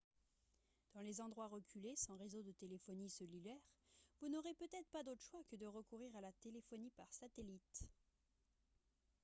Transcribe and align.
dans 0.95 1.01
les 1.01 1.21
endroits 1.21 1.45
reculés 1.45 1.95
sans 1.95 2.15
réseau 2.17 2.41
de 2.41 2.51
téléphonie 2.53 3.07
cellulaire 3.11 3.61
vous 4.19 4.29
n'aurez 4.29 4.55
peut-être 4.55 4.89
pas 4.91 5.03
d'autre 5.03 5.21
choix 5.21 5.41
que 5.51 5.55
de 5.55 5.67
recourir 5.67 6.15
à 6.15 6.21
la 6.21 6.31
téléphonie 6.41 6.89
par 6.97 7.13
satellite 7.13 7.87